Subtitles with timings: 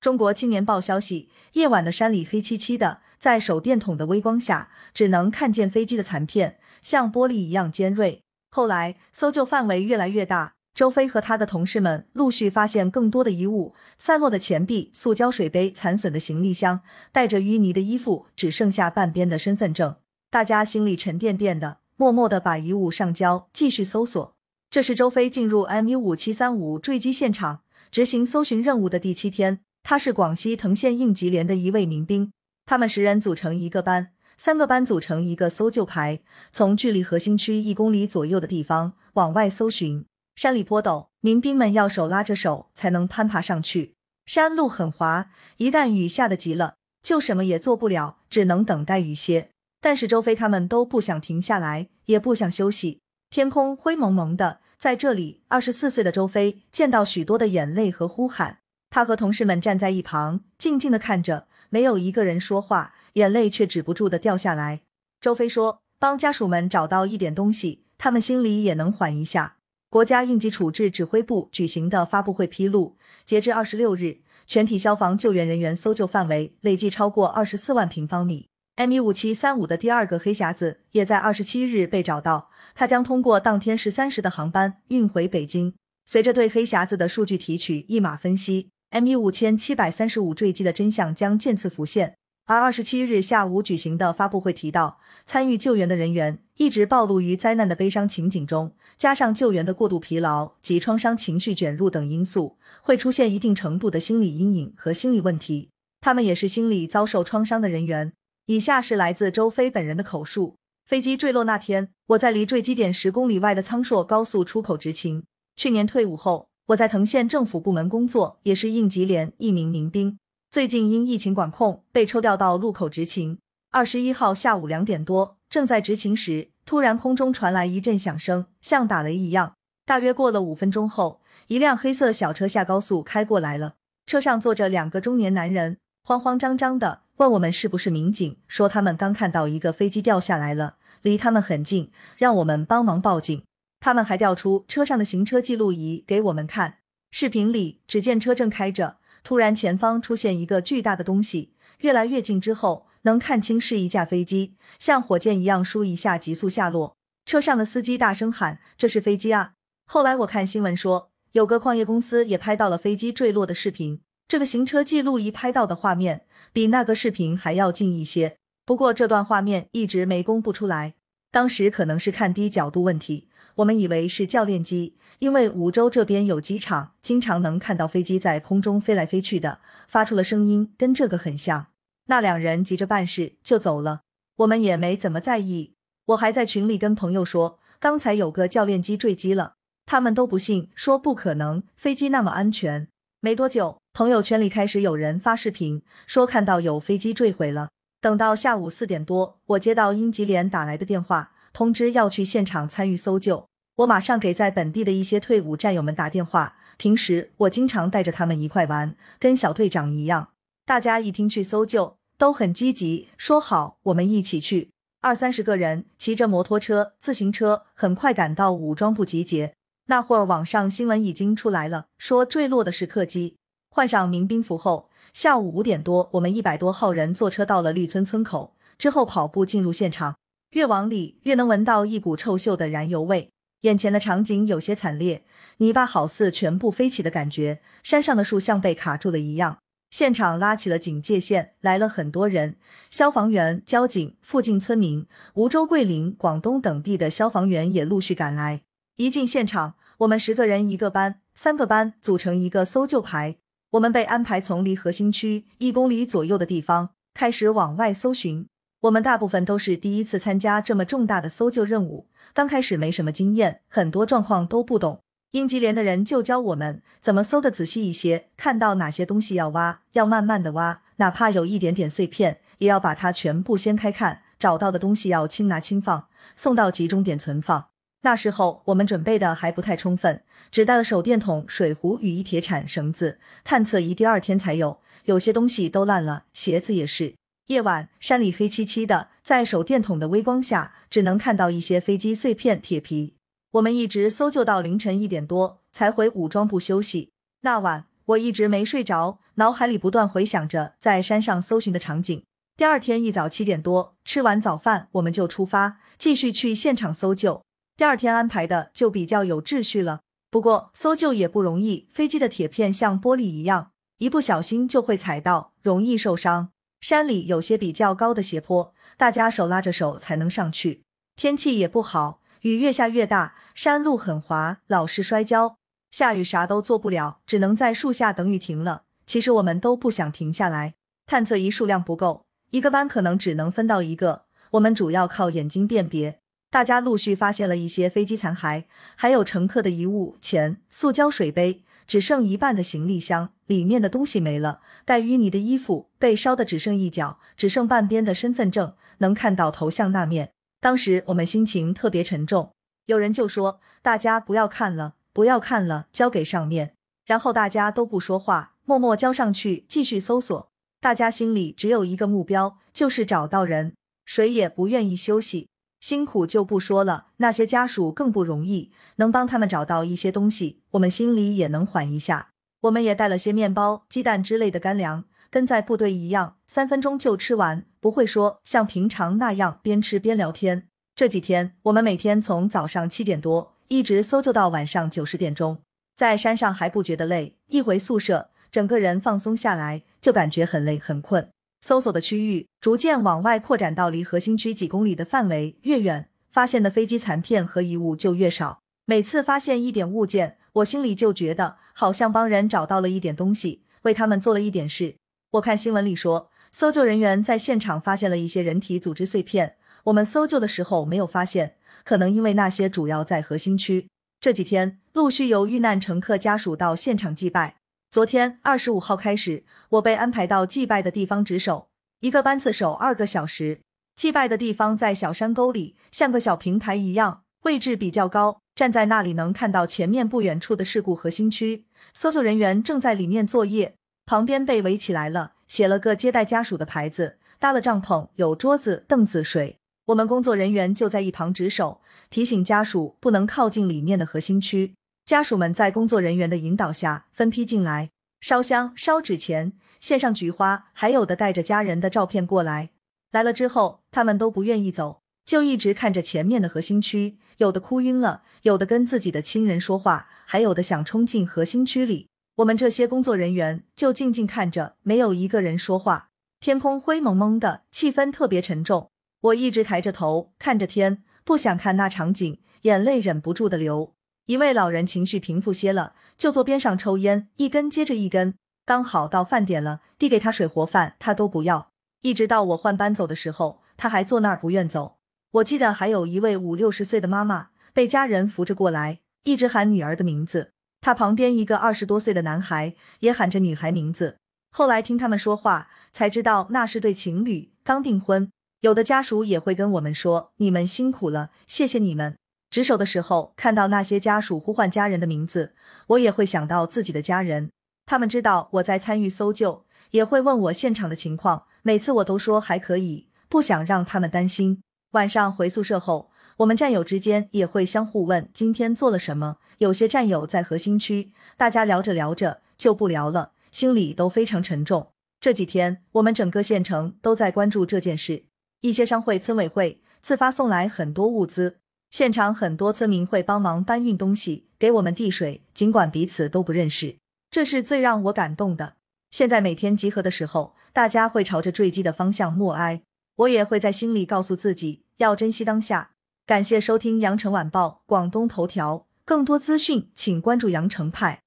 [0.00, 8.22] 中国青年报消息，夜晚的山里黑漆漆的，在手电筒的微光下，只能看见飞机的残片，像玻璃一样尖锐。
[8.50, 16.80] 后来搜救范围越来越大，周飞和他的同事们陆续发现更多的遗物：散落的钱币、塑胶水杯、残损的行李箱、
[17.12, 19.96] 带着淤泥的衣服，只剩下半边的身份证。
[20.30, 24.34] 大家心里沉甸甸的，默默的把遗物上交，继续搜索。
[24.70, 27.60] 这是周飞进入 MU 五七三五坠机现场
[27.90, 29.60] 执行搜寻任务的第七天。
[29.82, 32.32] 他是广西藤县应急连的一位民兵，
[32.66, 36.20] 他们十人组成一个班，三个班组成一个搜救排，
[36.52, 40.04] 从距离核心区一公里左右的地方往外搜寻。
[40.36, 43.94] 山里坡陡，民兵们要手拉着手才能攀爬上去。
[44.24, 49.50] 山路很滑，一旦雨下的急了，就什么也做不了，只能等待雨歇。
[49.80, 53.00] 但是周飞他们都不想停下来，也不想休息。
[53.28, 58.58] 天空灰蒙蒙的，在这里，二十四岁的周飞见到许多的眼泪和呼喊。
[58.90, 64.80] 他和同事们站在一旁，静静的看着，没有一个人说话，眼泪却止不住的掉下来。
[65.20, 69.56] 周飞说：“帮家属们找到一点东西，他们心里也能缓一下。”
[69.88, 78.48] 国家应急处置指挥部举行的发布会披露，截至二十六日，全体消防救援人员搜救范围累计超过二十四万平方米。
[78.76, 85.74] M 一五七三五的第二个黑匣子也在二十七日被找到，它将通过当天十三时的航班运回北京。
[86.06, 88.70] 随着对黑匣子的数据提取，一码分析。
[88.90, 92.16] M 一五千七百三十五坠机的真相将渐次浮现。
[92.46, 105.70] 而二十七日下午举行的发布会提到，参与救援的人员一直暴露于灾难的悲伤情景中，加上救援的过度疲劳及创伤情绪卷入等因素，会出现一定程度的心理阴影和心理问题。
[106.00, 108.12] 他们也是心理遭受创伤的人员。
[108.46, 115.22] 以下是来自周飞本人的口述：飞机坠落那天，我在离坠机点十公里外的苍硕高速出口执勤。
[115.54, 116.49] 去年退伍后。
[116.70, 120.18] 我在藤县政府部门工作，也是应急连一名民兵。
[120.52, 123.38] 最近因疫情管控，被抽调到路口执勤。
[123.72, 129.54] 二十一号下午两点多，正在执勤时，突然空中传来一阵响声，像打雷一样。
[129.84, 133.74] 大约过了五分钟后，一辆黑色小车下高速开过来了，
[134.06, 143.42] 车上坐着两个中年男人，慌慌张张的问我们是不是民警，说他们刚看到一个飞机掉下来了，离他们很近，让我们帮忙报警。
[143.80, 146.76] 他们还调出车上的行车记录仪给我们看。
[147.10, 156.96] 视频里，只见车正开着，突然前方出现一个巨大的东西，越来越近之后，能看清是一架飞机，像火箭一样输一下急速下落。
[157.26, 159.54] 车上的司机大声喊：“这是飞机啊！”
[159.86, 164.00] 后来我看新闻说，有个矿业公司也拍到了飞机坠落的视频。
[164.28, 170.94] 这个行车记录仪拍到的画面比那个视频还要近一些，不过这段画面一直没公布出来。
[171.32, 173.28] 当时可能是看低角度问题。
[173.56, 181.66] 我们以为是教练机，因为梧州这边有机场，经常能看到飞机在空中飞来飞去的，发出了声音跟这个很像。
[182.06, 184.00] 那两人急着办事就走了，
[184.38, 185.74] 我们也没怎么在意。
[186.06, 189.54] 我还在群里跟朋友说，刚才有个教练机坠机了，
[189.86, 192.88] 他们都不信，说不可能，飞机那么安全。
[193.20, 197.68] 没多久，朋友圈里开始有人发视频，说看到有飞机坠毁了。
[198.00, 201.32] 等到下午四点多，我接到英吉连打来的电话。
[201.52, 206.56] 通知要去现场参与搜救，我马上给在本地的一些退伍战友们打电话。
[206.76, 210.30] 平时我经常带着他们一块玩，跟小队长一样。
[210.64, 214.70] 大家一听去搜救，都很积极，说好我们一起去。
[215.02, 219.54] 二三十个人骑着摩托车、自行车，很快赶到武装部集结。
[219.86, 223.36] 那会儿网上新闻已经出来了，说坠落的是客机。
[223.70, 230.16] 换上民兵服后，下午五点多，我们一百多号人坐车到了绿村村口，之后跑步进入现场。
[230.52, 233.30] 越往里，越能闻到一股臭锈的燃油味。
[233.60, 235.22] 眼前的场景有些惨烈，
[235.58, 239.58] 泥巴好似全部飞起的感觉，山上的树像被卡住了一样。
[239.90, 242.56] 现场拉起了警戒线，来了很多人，
[242.90, 248.62] 消防员、交警、附近村民、梧州、桂林、广东等地的消防员也陆续赶来。
[248.96, 253.36] 一进现场，我们十个人一个班，三个班组成一个搜救排，
[253.70, 258.46] 我们被安排从离核心区一公里左右的地方开始往外搜寻。
[258.82, 265.00] 我们大部分都是第一次参加这么重大的搜救任务，刚开始没什么经验，很多状况都不懂。
[265.32, 274.22] 应急连的人就教我们怎么搜的仔细一些，看到哪些东西要挖，要慢慢的挖，哪怕有一点点碎片，也要把它全部掀开看。
[274.38, 277.66] 找到的东西要轻拿轻放，送到集中点存放。
[278.00, 284.80] 那时候我们准备的还不太充分，只带了手电筒、水壶、雨衣、铁铲、绳子，探测仪第二天才有。
[285.04, 287.19] 有些东西都烂了，鞋子也是。
[287.50, 293.16] 夜晚，山里黑漆漆的，在手电筒的微光下，只能看到一些飞机碎片、铁皮。
[293.50, 297.10] 我们一直搜救到凌晨一点多，才回武装部休息。
[297.40, 302.22] 那晚，我一直没睡着，脑海里不断回想着在山上搜寻的场景。
[302.56, 307.42] 第二天一早七点多，吃完早饭，我们就出发，继续去现场搜救。
[307.76, 310.02] 第二天安排的就比较有秩序了。
[310.30, 316.50] 不过搜救也不容易，飞机的铁片像玻璃一样，一不小心就会踩到，容易受伤。
[316.80, 320.82] 山里有些比较高的斜坡，大家手拉着手才能上去。
[321.14, 325.56] 天气也不好，雨越下越大，山路很滑，老是摔跤。
[325.90, 328.84] 下雨啥都做不了，只能在树下等雨停了。
[329.04, 330.74] 其实我们都不想停下来，
[331.04, 332.24] 探测仪数量不够。
[332.50, 334.22] 一个班可能只能分到一个，
[334.52, 336.20] 我们主要靠眼睛辨别。
[336.50, 338.64] 大家陆续发现了一些飞机残骸，
[338.96, 344.60] 还有乘客的遗物，钱、塑胶水杯，只剩一半的行李箱，里面的东西没了。
[344.84, 350.30] 带淤泥的衣服被烧的只剩一角，只剩半边的身份证，能看到头像那面。
[350.60, 352.52] 当时我们心情特别沉重，
[352.86, 360.48] 有人就说：“大家不要看了，不要看了，交给上面。”然后大家都不说话，默默交上去，继续搜索。
[360.80, 365.48] 大家心里只有一个目标，就是找到人，谁也不愿意休息。
[365.80, 372.28] 辛苦就不说了，那些家属更不容易，能帮他们找到一些东西，我们心里也能缓一下。
[372.62, 380.68] 我们也带了些面包、鸡蛋之类的干粮，跟在部队一样，三分钟就吃完，不会说像平常那样边吃边聊天。
[380.94, 385.62] 这几天，我们每天从早上七点多一直搜救到晚上九十点钟，
[385.96, 388.28] 在山上还不觉得累，一回宿舍。
[388.50, 391.30] 整个人放松下来，就感觉很累很困。
[391.60, 398.60] 搜索的区域逐渐往外扩展到离核心区几公里的范围越远，发现的飞机残片和遗物就越少。
[398.86, 404.96] 每次发现一点物件，我心里就觉得好像帮人找到了一点东西，为他们做了一点事。
[405.32, 411.54] 我看新闻里说，搜救人员在现场发现了一些人体组织碎片，我们搜救的时候没有发现，
[411.84, 413.86] 可能因为那些主要在核心区。
[414.20, 417.59] 这几天陆续有遇难乘客家属到现场祭拜。
[417.90, 421.66] 昨天二十五号开始，我被安排到祭拜的地方值守，
[421.98, 423.62] 一个班次守二个小时。
[423.96, 431.66] 祭拜的地方在小山沟里，像个小平台一样，位置比较高，站在那里能看到前面不远处的事故核心区。
[431.92, 433.74] 搜救人员正在里面作业，
[434.06, 439.58] 旁边被围起来了，写了个接待家属的牌子，搭了帐篷，有桌子、凳子、水。
[439.86, 444.74] 我们工作人员就在一旁值守，提醒家属不能靠近里面的核心区。
[445.10, 447.90] 家属们在工作人员的引导下分批进来，
[448.20, 452.70] 烧香、烧纸钱、献上菊花，还有的带着家人的照片过来。
[453.10, 462.06] 来了之后，他们都不愿意走，就一直看着前面的核心区，有的哭晕了，有的跟自己的亲人说话，还有的想冲进核心区里。
[462.36, 466.10] 我们这些工作人员就静静看着，没有一个人说话。
[466.38, 468.92] 天空灰蒙蒙的，气氛特别沉重。
[469.22, 473.94] 我一直抬着头看着天，不想看那场景，眼泪忍不住的流。
[474.30, 478.36] 一位老人情绪平复些了，就坐边上抽烟，一根接着一根。
[478.64, 481.70] 刚好到饭点了，递给他水活饭，他都不要。
[482.02, 484.98] 一直到我换班走的时候，他还坐那儿不愿走。
[485.32, 490.52] 我记得还有一位五六十岁的妈妈被家人扶着过来，一直喊女儿的名字。
[490.80, 494.18] 他旁边一个二十多岁的男孩也喊着女孩名字。
[494.52, 498.30] 后来听他们说话，才知道那是对情侣，刚订婚。
[498.60, 502.14] 有的家属也会跟我们说：“你们辛苦了，谢谢你们。”
[502.50, 505.54] 值守的时候，看到那些家属呼唤家人的名字，
[505.86, 507.50] 我也会想到自己的家人。
[507.86, 511.44] 他们知道我在参与搜救，也会问我现场的情况。
[511.62, 514.62] 每次我都说还可以，不想让他们担心。
[514.92, 519.36] 晚上回宿舍后，我们战友之间也会相互问今天做了什么。
[519.58, 524.90] 有些战友在核心区，大家聊着聊着就不聊了，心里都非常沉重。
[525.20, 528.24] 这几天，我们整个县城都在关注这件事，
[528.62, 531.59] 一些商会、村委会自发送来很多物资。
[531.90, 536.96] 现场很多村民会帮忙搬运东西，给我们递水，尽管彼此都不认识，
[537.30, 538.74] 这是最让我感动的。
[539.10, 542.82] 现在每天集合的时候，大家会朝着坠机的方向默哀，
[543.16, 545.90] 我也会在心里告诉自己要珍惜当下。
[546.24, 551.24] 感谢收听羊城晚报广东头条，更多资讯请关注羊城派。